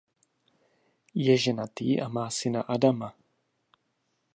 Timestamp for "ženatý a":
1.37-2.07